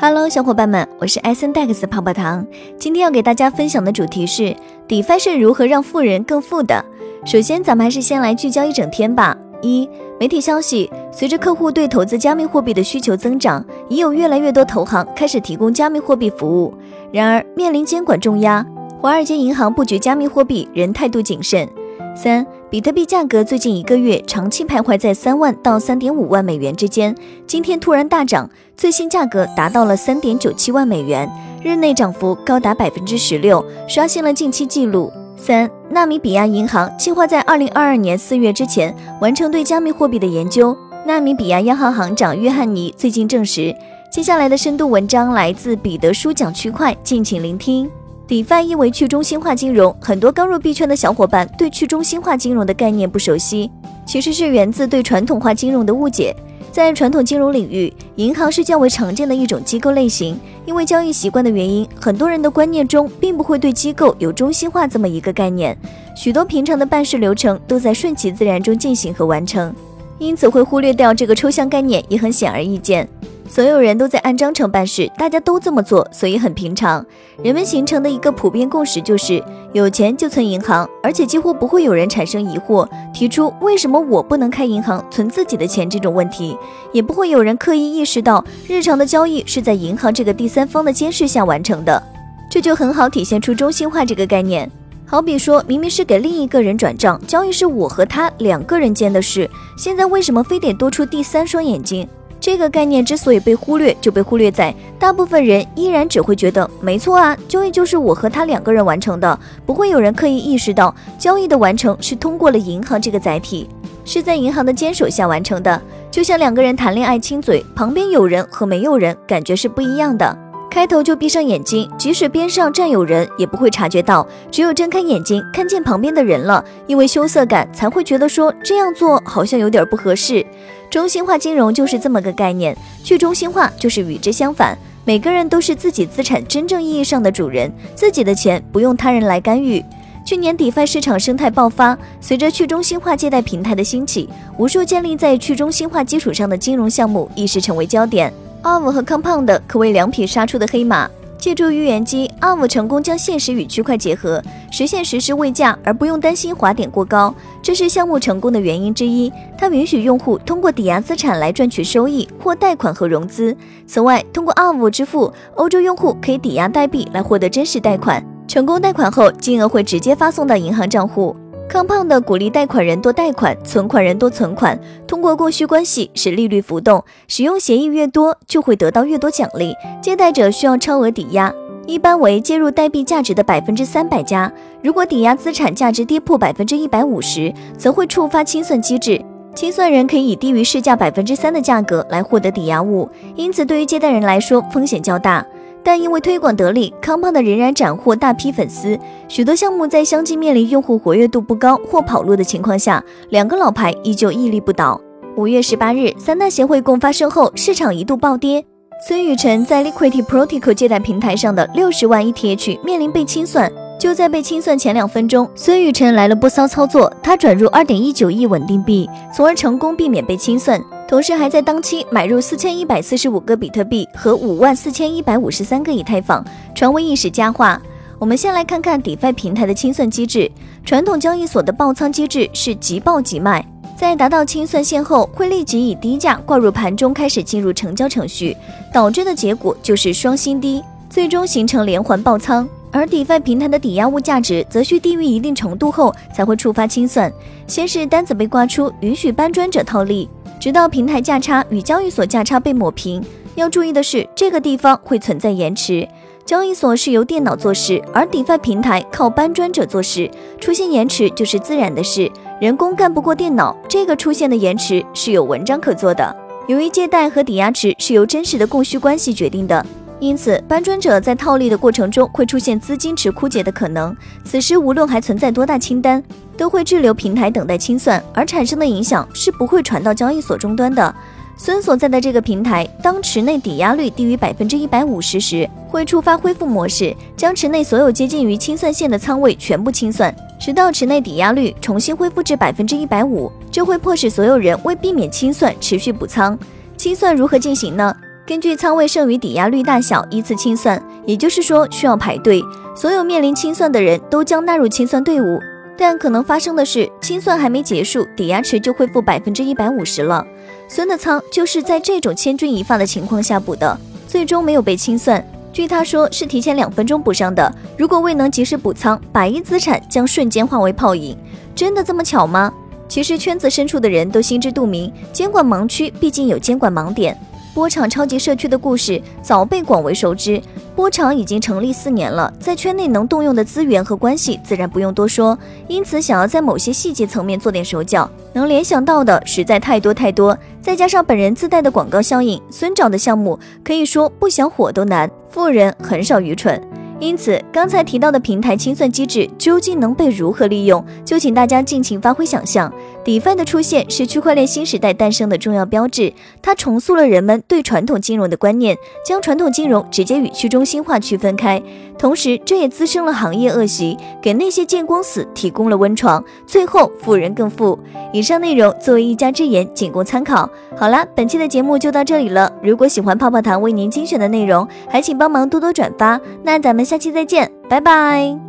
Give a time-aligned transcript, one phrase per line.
[0.00, 2.46] Hello，小伙伴们，我是艾森 Dex 泡泡糖。
[2.78, 4.54] 今天要给大家分享的主题是
[4.86, 6.84] DeFi 是如何让富人更富的。
[7.24, 9.36] 首先，咱们还是先来聚焦一整天吧。
[9.60, 9.90] 一、
[10.20, 16.72] 媒体消息，随着客户对投资加密货币的需求增长，已有越来越多投行开始提供加密货币服务。
[17.10, 18.64] 然而，面临监管重压，
[19.00, 21.68] 华尔街银行布局加密货币仍态度谨慎。
[22.14, 22.46] 三。
[22.70, 27.16] 比特币价格最近一个月长期徘徊在三万到三点五万美元之间，
[27.46, 31.26] 今天突然大涨，最新价格达到了三点九七万美元，
[31.64, 35.10] 日内涨幅高达百分之十六，刷新了近期纪录。
[35.34, 40.76] 三，纳米比亚银行计划在二零二二年四月之前完成对加密货币的研究。
[41.06, 43.74] 纳米比亚央行行长约翰尼最近证实。
[44.12, 47.90] 接下来的深度文章来自彼得书讲区块，敬请聆听。
[48.28, 53.70] DeFi 意为去中心化金融，很多刚入币圈的小伙伴对去中心化金融的概念不熟悉，
[54.04, 56.36] 其实是源自对传统化金融的误解。
[56.70, 65.74] 在传统金融领域，银行是较为常见的一种机构类型，因为交易习惯的原因，很多人的观念中并不会对机构有中心化这么一个概念，
[66.14, 69.74] 许多平常的办事流程都在顺其自然中进行和完成，
[70.18, 73.08] 因此会忽略掉这个抽象概念，也很显而易见。
[73.48, 77.04] 所有人都在按章程办事，大家都这么做，所以很平常。
[77.42, 86.56] 人们形成的一个普遍共识就是，有钱就存银行，而且几乎不会有人产生疑惑，提出为什么我不能开银行存自己的钱这种问题，
[86.92, 92.02] 也不会有人刻意意识到日常的交易是在银行这个第三方的监视下完成的。
[92.50, 94.70] 这就很好体现出中心化这个概念。
[95.06, 102.06] 好比说，明明是给另一个人转账，交易是我和他两个人间的事，现在为什么非得多出第三双眼睛？
[102.48, 113.68] 这个概念之所以被忽略，就被忽略在大部分人依然只会觉得没错啊，交易就是我和他两个人完成的，不会有人刻意意识到交易的完成是通过了银行这个载体，
[114.02, 115.78] 是在银行的坚守下完成的。
[116.10, 120.47] 就像两个人谈恋爱亲嘴，旁边有人和没有人感觉是不一样的。
[120.78, 124.24] 开头就闭上眼睛，即使边上站有人，也不会察觉到。
[124.48, 130.46] 只有睁开眼睛看见旁边的人了，因为羞涩感才会觉得说这样做好像有点不合适。
[130.88, 134.78] 中心化金融就是这么个概念，去中心化就是与之相反。
[135.04, 139.84] 每个人都是自己资产真正意义上的主人，自己的钱不用他人来干预。
[140.24, 148.32] 去年 DeFi 市场生态爆发，随着去中心化借贷平台的兴起，无数建立在去中心化基础上的金融项目一时成为焦点。
[148.62, 151.08] Arm 和 Compound 可谓两匹杀出的黑马。
[151.38, 154.42] 借助预言机，Arm 成功将现实与区块结合，
[154.72, 157.32] 实现实时未价而不用担心滑点过高，
[157.62, 159.32] 这是项目成功的原因之一。
[159.56, 163.56] 它允许用户通过抵押资产来赚取收益或贷款和融资。
[163.86, 171.36] 此外，通过 Arm 支付，欧洲用户可以抵押代币来获得真实贷款，成功贷款后，金额会直接发送到银行账户。
[171.70, 177.04] Compound 鼓励贷款人多贷款，存款人多存款，通过供需关系使利率浮动。
[177.28, 179.74] 使用协议越多，就会得到越多奖励。
[180.00, 181.52] 借贷者需要超额抵押，
[181.86, 184.50] 一般为介入代币价值的百分之三百加。
[184.82, 189.22] 如果抵押资产价值跌破百分之一百五十，则会触发清算机制。
[189.54, 193.06] 清算人可以以低于市价百分之三的价格来获得抵押物，
[193.36, 195.44] 因此对于借贷人来说风险较大。
[195.88, 198.98] 但因为推广得力康胖的仍然斩获大批粉丝。
[199.26, 205.00] 许多项目在相继面临用户活跃度不高或跑路的情况下，两个老牌依旧屹立不倒。
[205.34, 208.62] 五月十八日，三大协会共发声后，市场一度暴跌。
[209.08, 213.72] 孙宇晨在 Liquidity Protocol 借贷平台上的六十万 ETH 面临被清算。
[213.98, 220.78] 就在被清算前两分钟，孙宇晨来了波骚操作，他转入二点一九亿稳定币，从而成功避免被清算。
[221.08, 227.80] 同时还在当期买入四千一百四十五个比特币和五万四千一百五十三个以太坊，传为一时佳话。
[228.18, 230.50] 我们先来看看 DeFi 平台的清算机制。
[230.84, 238.54] 传统交易所的爆仓机制是即爆即卖，在达到清算线后，会立即以低价挂入盘中，开始进入成交程序，
[238.92, 242.68] 导致的结果就是双新低，最终形成连环爆仓。
[242.90, 247.32] 而 DeFi 平台的抵押物价值则需低于一定程度后才会触发清算，
[247.66, 250.28] 先是单子被挂出，允许搬砖者套利。
[250.60, 253.22] 直到平台价差与交易所价差被抹平，
[253.54, 256.06] 要注意的是，这个地方会存在延迟。
[256.44, 262.30] 交易所是由电脑做事，而 DeFi 平台靠搬砖者做事，出现延迟就是自然的事。
[262.60, 266.34] 人工干不过电脑，这个出现的延迟是有文章可做的。
[266.66, 269.84] 由于借贷和抵押池是由真实的供需关系决定的，
[270.20, 274.16] 因此搬砖者在套利的过程中会出现资金池枯竭的可能。
[274.44, 276.22] 此时无论还存在多大清单。
[276.58, 281.14] 都会滞留平台等待清算，而产生的影响是不会传到交易所终端的。
[281.56, 296.58] 孙所在的这个平台，当池内抵押率低于百分之一百五十时，会触发恢复模式，将池内所有接近于清算线的仓位全部清算，直到池内抵押率重新恢复至百分之一百五，这会迫使所有人为避免清算持续补仓。
[296.96, 298.12] 清算如何进行呢？
[298.48, 302.64] 根据仓位剩余抵押率大小依次清算，也就是说需要排队。
[302.96, 305.60] 所有面临清算的人都将纳入清算队伍。
[305.98, 310.42] 但可能发生的是，清算还没结束，抵押池就恢复百分之一百五十了。
[310.88, 315.46] 孙的仓就是在这种千钧一发的情况下补的，最终没有被清算。
[315.70, 317.70] 据他说，是提前两分钟补上的。
[317.98, 321.36] 如果未能及时补仓，百亿资产将瞬间化为泡影。
[321.74, 322.72] 真的这么巧吗？
[323.08, 327.38] 其实圈子深处的人都心知肚明，监管盲区毕竟有监管盲点。
[327.78, 330.60] 波场超级社区的故事早被广为熟知。
[330.96, 340.58] 波场已经成立四年了，在圈内能动用的资源和关系自然不用多说，因此想要在某些细节层面做点手脚，能联想到的实在太多太多。
[340.82, 345.30] 再加上本人自带的广告效应，孙找的项目可以说不想火都难。
[345.48, 346.82] 富人很少愚蠢。
[347.20, 352.92] 因此，刚才提到的平台清算机制究竟能被如何利用，就请大家尽情发挥想象。
[353.28, 356.32] DeFi 的出现是区块链新时代诞生的重要标志，
[356.62, 361.82] 它重塑了人们对传统金融的观念，将传统金融直接与去中心化区分开。
[362.18, 367.98] 同时，这也滋生了行业恶习，给那些见光死提供了温床，最后富人更富。
[368.32, 370.68] 以上内容作为一家之言，仅供参考。
[370.96, 372.72] 好啦，本期的节目就到这里了。
[372.82, 376.40] 如果喜欢泡泡糖为您精选的内容，还请帮忙多多转发。
[376.62, 377.04] 那咱们。
[377.08, 378.67] 下期再见，拜拜。